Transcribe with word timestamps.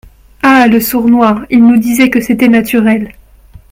Ah! 0.41 0.65
le 0.67 0.79
sournois, 0.81 1.45
il 1.51 1.63
nous 1.63 1.77
disait 1.77 2.09
que 2.09 2.21
c’était 2.21 2.47
naturel!… 2.47 3.13